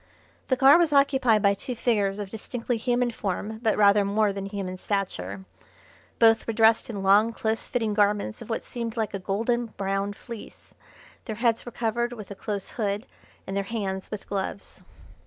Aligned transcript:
The 0.47 0.57
car 0.57 0.79
was 0.79 0.91
occupied 0.91 1.43
by 1.43 1.53
two 1.53 1.75
figures 1.75 2.17
of 2.17 2.31
distinctly 2.31 2.75
human 2.77 3.11
form 3.11 3.59
but 3.61 3.77
rather 3.77 4.03
more 4.03 4.33
than 4.33 4.47
human 4.47 4.79
stature. 4.79 5.45
Both 6.17 6.47
were 6.47 6.53
dressed 6.53 6.89
in 6.89 7.03
long, 7.03 7.31
close 7.31 7.67
fitting 7.67 7.93
garments 7.93 8.41
of 8.41 8.49
what 8.49 8.65
seemed 8.65 8.97
like 8.97 9.13
a 9.13 9.19
golden 9.19 9.67
brown 9.67 10.13
fleece. 10.13 10.73
Their 11.25 11.35
heads 11.35 11.67
were 11.67 11.71
covered 11.71 12.13
with 12.13 12.31
a 12.31 12.35
close 12.35 12.71
hood 12.71 13.05
and 13.45 13.55
their 13.55 13.63
hands 13.65 14.09
with 14.09 14.27
gloves. 14.27 14.81